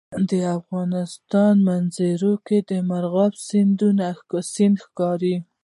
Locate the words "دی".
5.21-5.35